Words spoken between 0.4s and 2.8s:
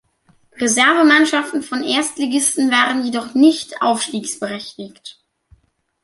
Reservemannschaften von Erstligisten